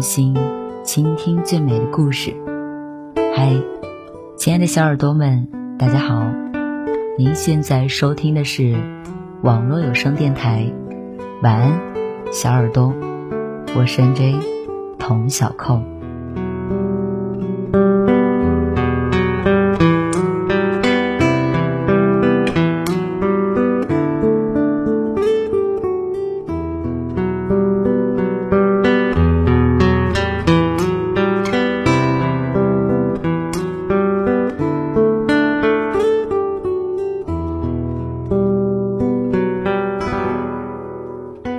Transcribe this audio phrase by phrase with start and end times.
[0.00, 0.34] 用心
[0.82, 2.34] 倾听最美的故事。
[3.36, 3.54] 嗨，
[4.34, 5.46] 亲爱的小耳朵们，
[5.78, 6.24] 大家好！
[7.18, 8.74] 您现在收听的是
[9.42, 10.72] 网络有声电台。
[11.42, 11.78] 晚安，
[12.32, 12.94] 小耳朵，
[13.76, 14.36] 我是 NJ
[14.98, 15.82] 童小扣。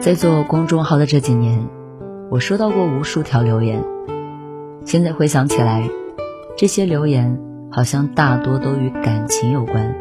[0.02, 1.70] 在做公众号的这几年，
[2.32, 3.84] 我收到过无数条留言。
[4.84, 5.88] 现在回想起来，
[6.58, 9.94] 这些留言好像大多都与感情有关。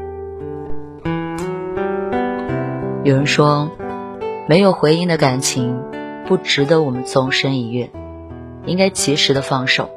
[3.04, 3.70] 有人说，
[4.48, 5.82] 没有回应的感情
[6.26, 7.90] 不值得我们纵身一跃，
[8.64, 9.90] 应该及时的放手，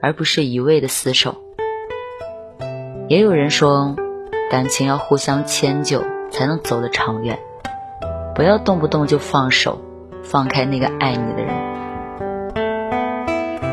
[0.00, 1.34] 而不是一味的厮守。
[3.08, 3.96] 也有人说，
[4.52, 7.40] 感情要互相迁就，才能走得长远。
[8.34, 9.80] 不要动不动就放手，
[10.22, 11.52] 放开那个爱你的人。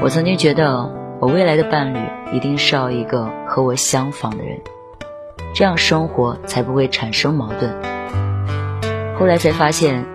[0.02, 2.00] 我曾经觉得，我未来的伴侣
[2.34, 4.60] 一定是要一个和我相仿的人，
[5.56, 7.74] 这样生活才不会产生矛盾。
[9.18, 10.06] 后来才发现，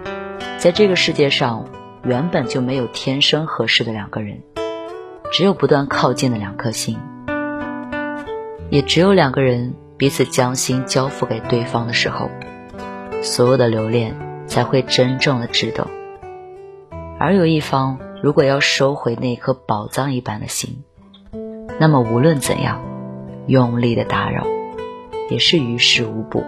[0.59, 1.65] 在这个世界上，
[2.03, 4.43] 原本就没有天生合适的两个人，
[5.33, 6.99] 只有不断靠近的两颗心，
[8.69, 12.31] 也只有两个人彼此将心交付给对方的时候，
[13.23, 14.15] 所有的留恋。
[14.47, 15.87] 才会真正的值得。
[17.19, 20.83] 而有一方如果要收回那颗宝藏一般的心，
[21.79, 22.81] 那么无论怎样
[23.47, 24.47] 用力的打扰，
[25.31, 26.45] 也是于事无补。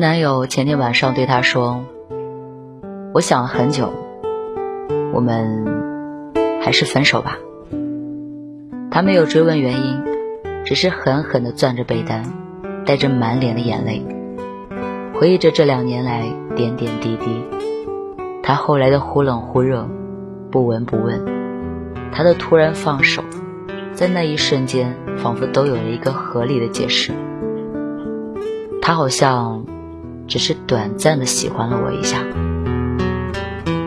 [0.00, 1.84] 男友前天晚上对她说
[3.12, 3.92] ：“我想了很久，
[5.12, 5.66] 我们
[6.62, 7.36] 还是分手吧。”
[8.90, 10.02] 他没有追问原因，
[10.64, 12.32] 只是狠狠地攥着被单，
[12.86, 14.02] 带着满脸的眼泪，
[15.14, 16.24] 回忆着这两年来
[16.56, 17.44] 点点滴滴。
[18.42, 19.86] 他后来的忽冷忽热，
[20.50, 21.22] 不闻不问，
[22.10, 23.22] 他的突然放手，
[23.92, 27.12] 在那一瞬间，仿佛都有了一个合理的解释。
[28.80, 29.66] 他好像
[30.30, 32.24] 只是短暂的喜欢了我一下。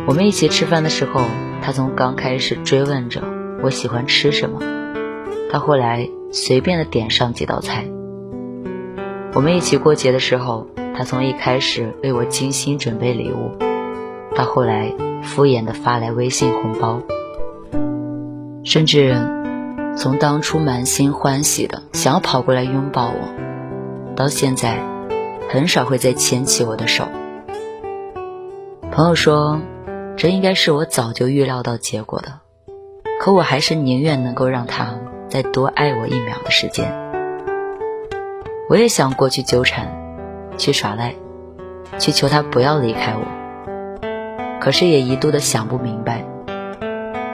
[0.05, 1.21] 我们一起吃饭的时候，
[1.61, 3.23] 他从刚开始追问着
[3.63, 4.59] 我喜欢吃什么，
[5.51, 7.85] 到后来随便的点上几道菜。
[9.33, 13.57] 我们一起过节的时候，他从一开始为我精心准备礼物，
[14.35, 14.93] 到后来
[15.23, 17.01] 敷衍的发来微信红包，
[18.65, 19.15] 甚至
[19.95, 23.33] 从当初满心欢喜的想要跑过来拥抱我。
[24.15, 24.77] 到现在，
[25.49, 27.07] 很少会再牵起我的手。
[28.91, 29.59] 朋友说，
[30.15, 32.39] 这应该是我早就预料到结果的，
[33.19, 34.99] 可我还是宁愿能够让他
[35.29, 36.93] 再多爱我一秒的时间。
[38.69, 39.87] 我也想过去纠缠，
[40.57, 41.15] 去耍赖，
[41.99, 46.25] 去求他不要离开我，可是也一度的想不明白，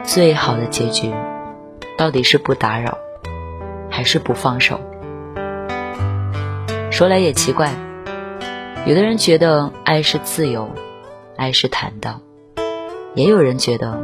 [0.04, 1.14] 最好的结局，
[1.98, 2.98] 到底是不打扰，
[3.90, 4.80] 还是不放手？
[6.90, 7.72] 说来也奇怪，
[8.86, 10.70] 有的人觉得爱是自由，
[11.36, 12.22] 爱是坦荡；
[13.14, 14.02] 也有人觉得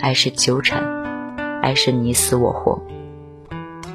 [0.00, 0.82] 爱是纠缠，
[1.60, 2.80] 爱是你死我活。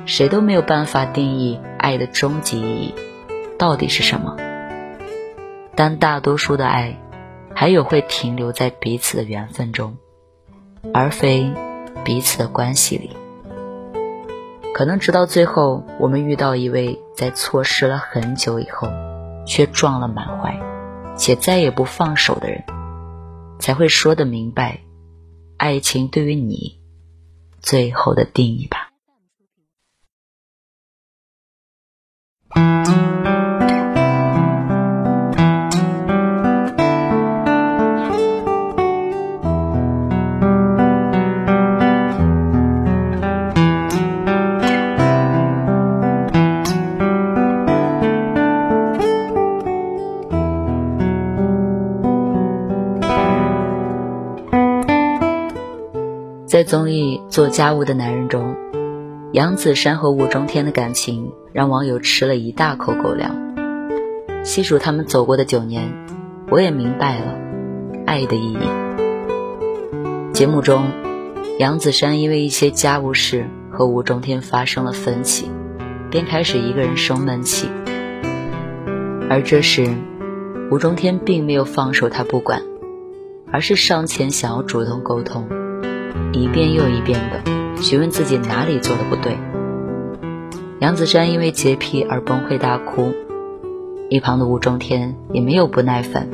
[0.05, 2.93] 谁都没有办法定义爱的终极意义
[3.57, 4.37] 到底是什么。
[5.75, 6.99] 但大多数的爱，
[7.53, 9.97] 还有会停留在彼此的缘分中，
[10.93, 11.51] 而非
[12.03, 13.11] 彼此的关系里。
[14.73, 18.87] 可能直到最后，我们遇到一位在错失了很久以后，
[19.47, 20.59] 却撞了满怀，
[21.15, 22.63] 且再也不放手的人，
[23.59, 24.81] 才会说得明白，
[25.57, 26.79] 爱情对于你
[27.61, 28.86] 最后的定义吧。
[57.37, 58.55] 做家务的男人》中，
[59.31, 63.53] 杨子姗和吴中天的感情让网友吃了一大口狗粮。
[64.43, 65.93] 细数他们走过的九年，
[66.49, 67.25] 我也明白了
[68.07, 68.57] 爱的意义。
[70.33, 70.85] 节目中，
[71.59, 75.51] 杨子姗因为一些家务事和吴中天发生了分歧，
[76.09, 77.69] 便开始一个人生闷气。
[79.29, 79.87] 而这时，
[80.71, 82.63] 吴中天并没有放手他不管，
[83.51, 85.47] 而是上前想要主动沟通，
[86.33, 89.37] 一遍又一遍的询问自己哪里做的不对。
[90.79, 93.13] 杨子姗因为洁癖而崩溃大哭，
[94.09, 96.29] 一旁的吴中天也没有不耐烦，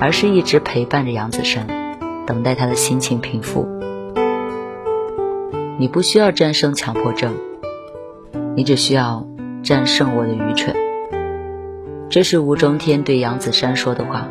[0.00, 1.66] 而是一直陪伴着杨子姗，
[2.26, 3.66] 等待他的心情平复。
[5.78, 7.34] 你不需要战胜强迫症，
[8.54, 9.26] 你只需要
[9.62, 10.74] 战胜我的愚蠢。
[12.08, 14.28] 这是吴中天对杨子姗说的话。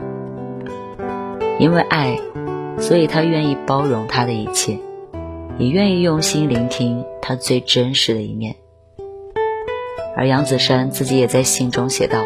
[1.59, 2.19] 因为爱，
[2.77, 4.79] 所以他愿意包容他的一切，
[5.57, 8.55] 也愿意用心聆听他最真实的一面。
[10.15, 12.23] 而杨子姗自己也在信中写道：“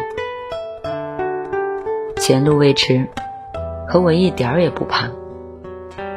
[2.16, 3.08] 前路未知，
[3.88, 5.10] 可我一点儿也不怕，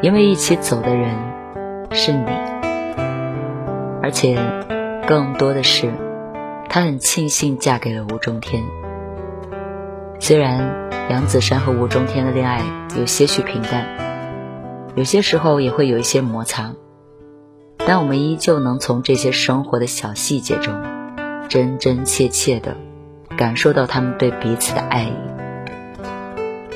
[0.01, 1.15] 因为一起走的人
[1.91, 2.25] 是你。
[4.01, 4.37] 而且，
[5.07, 5.91] 更多的是，
[6.69, 8.63] 她很庆幸嫁给了吴中天。”
[10.19, 12.61] 虽然杨子姗和吴中天的恋爱
[12.97, 13.85] 有些许平淡，
[14.95, 16.73] 有些时候也会有一些摩擦，
[17.77, 20.83] 但我们依旧能从这些生活的小细节中，
[21.49, 22.77] 真真切切的
[23.35, 25.13] 感受到他们对彼此的爱意。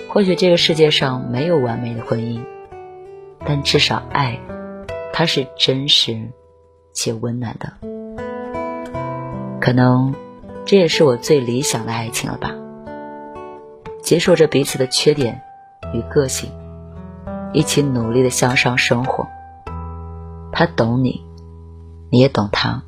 [0.09, 2.41] 或许这个世界上没有完美的婚姻，
[3.45, 4.39] 但至少爱，
[5.13, 6.31] 它是真实
[6.93, 7.73] 且温暖的。
[9.61, 10.15] 可能
[10.65, 12.55] 这也是我最理想的爱情了吧。
[14.01, 15.41] 接受着彼此的缺点
[15.93, 16.49] 与个性，
[17.53, 19.27] 一起努力的向上生活。
[20.51, 21.23] 他懂你，
[22.11, 22.83] 你也懂他，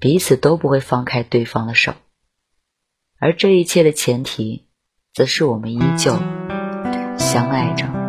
[0.00, 1.94] 彼此都不会放开对方的手。
[3.18, 4.66] 而这一切的前提，
[5.14, 6.16] 则是我们依旧
[7.16, 8.01] 相爱着。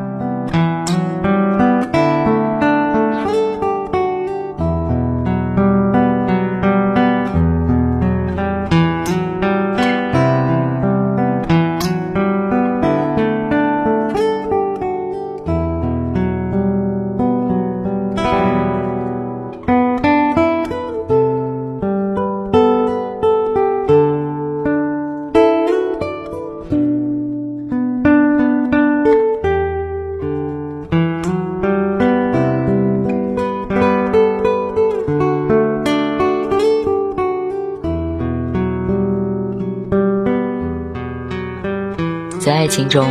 [42.74, 43.08] 情中，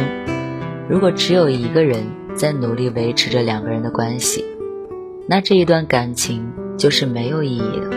[0.89, 2.03] 如果只有一个人
[2.35, 4.45] 在努力维持着两个人的关系，
[5.29, 7.89] 那这一段感情就是没有意义的。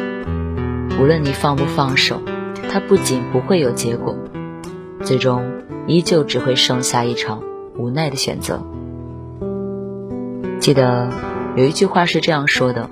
[1.01, 2.21] 无论你放不放手，
[2.71, 4.15] 它不仅不会有结果，
[5.01, 5.43] 最终
[5.87, 7.41] 依旧只会剩下一场
[7.79, 8.61] 无奈的选择。
[10.59, 11.09] 记得
[11.55, 12.87] 有一句话是这样说的：“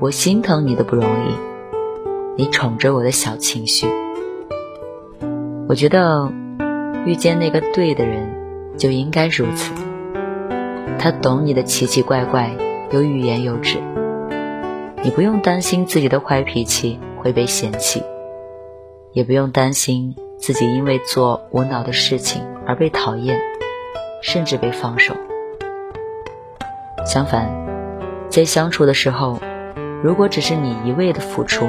[0.00, 3.86] 我心疼你的不容易，你宠着我的小情绪。”
[5.68, 6.32] 我觉得。
[7.08, 8.28] 遇见那个对的人，
[8.76, 9.72] 就应该如此。
[10.98, 12.50] 他懂你的奇奇怪怪，
[12.90, 13.78] 又欲言又止。
[15.02, 18.02] 你不用担心自己的坏脾气会被嫌弃，
[19.14, 23.40] 也不用担心自己因为做无脑的事情而被讨厌，
[24.20, 25.14] 甚至被放手。
[27.06, 27.50] 相反，
[28.28, 29.38] 在相处的时候，
[30.02, 31.66] 如果只是你一味的付出，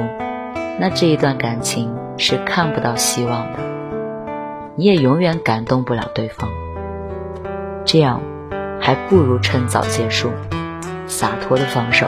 [0.78, 3.79] 那这一段感情是看不到希望的。
[4.80, 6.48] 你也永远感动不了对方，
[7.84, 8.22] 这样
[8.80, 10.30] 还不如趁早结束，
[11.06, 12.06] 洒脱的放手。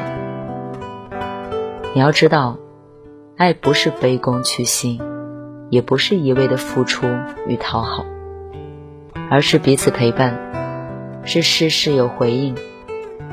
[1.92, 2.56] 你要知道，
[3.36, 5.02] 爱不是卑躬屈膝，
[5.68, 7.06] 也不是一味的付出
[7.46, 8.06] 与讨好，
[9.28, 12.54] 而是彼此陪伴，是事事有回应，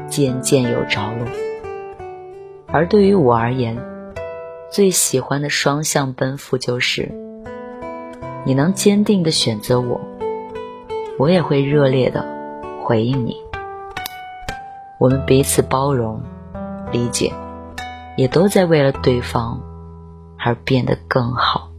[0.10, 1.26] 渐渐有着落。
[2.68, 3.78] 而对于我而言，
[4.70, 7.29] 最喜欢的双向奔赴就是。
[8.46, 10.00] 你能坚定的选择我，
[11.18, 12.26] 我也会热烈的
[12.84, 13.36] 回应你。
[15.00, 16.22] 我们彼此包容、
[16.92, 17.34] 理解，
[18.18, 19.62] 也都在为了对方
[20.38, 21.70] 而变得更好。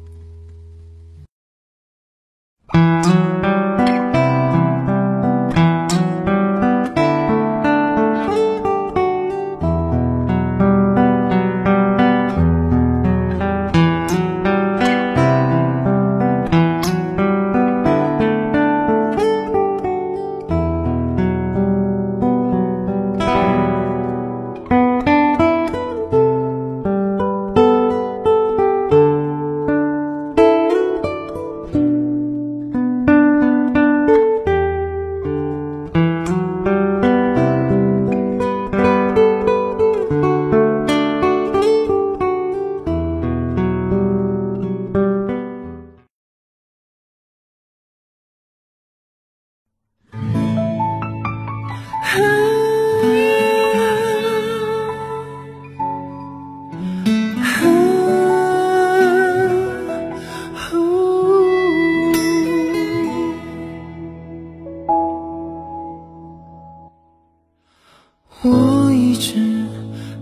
[69.21, 69.37] 直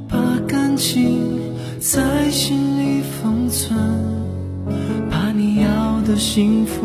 [0.09, 1.39] 把感情
[1.79, 3.79] 在心里封存，
[5.09, 6.85] 把你要的幸福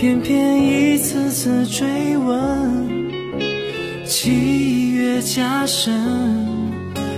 [0.00, 3.10] 偏偏一次次追问，
[4.06, 5.92] 记忆越加深，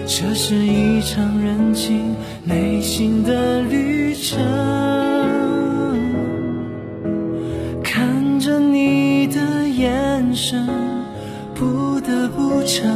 [0.07, 4.39] 这是一场人情内心的旅程。
[7.83, 10.67] 看着你的眼神，
[11.55, 12.89] 不得不承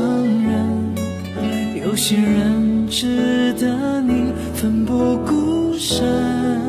[0.49, 6.64] 认，有些人值得你奋不顾身。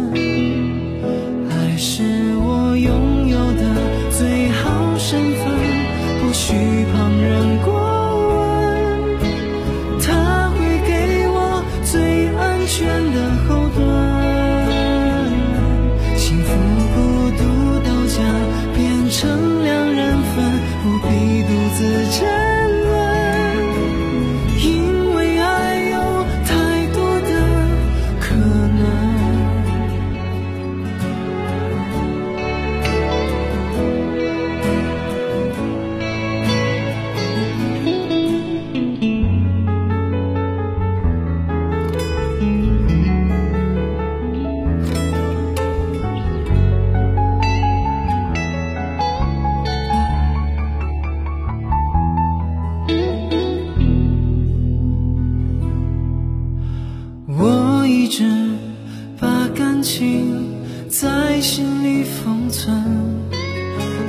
[62.55, 62.73] 存，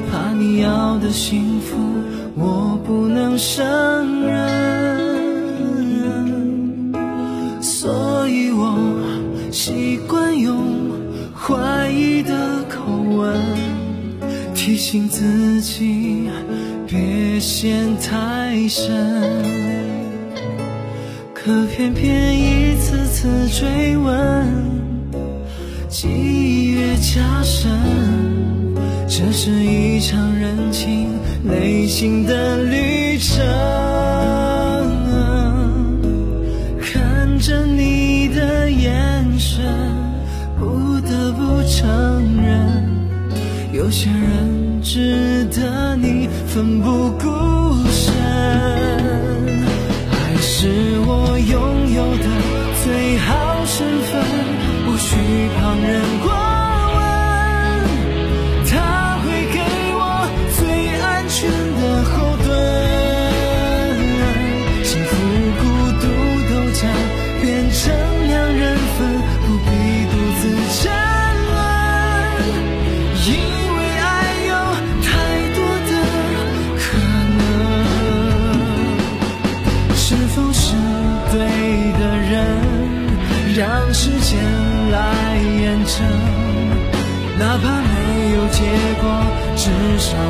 [0.09, 1.77] 怕你要的幸福
[2.37, 4.35] 我不能胜任，
[7.61, 8.79] 所以我
[9.51, 10.57] 习惯用
[11.35, 13.35] 怀疑的口吻
[14.55, 16.31] 提醒自己
[16.87, 19.75] 别陷太深。
[21.35, 24.76] 可偏偏一次次追问，
[25.99, 27.73] 记忆越加深，
[29.09, 31.09] 这是一场人情
[31.43, 33.43] 内心的旅程。
[36.83, 39.65] 看着你的眼神，
[40.59, 41.87] 不得不承
[42.45, 42.85] 认，
[43.73, 47.56] 有些人值得你奋不顾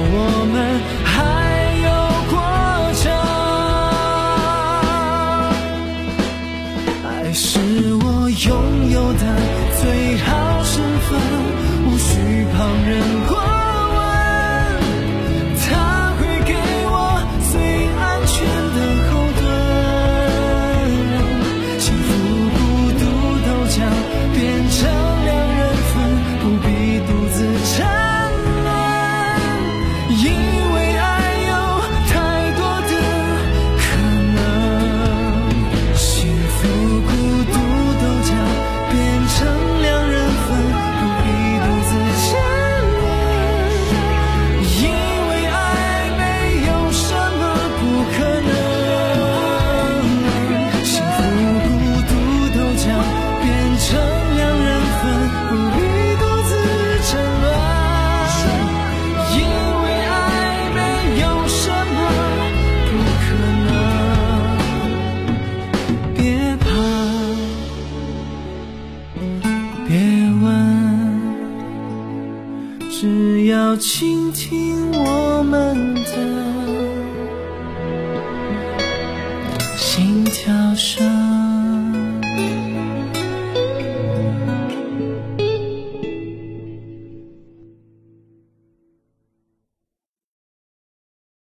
[0.08, 1.05] 我们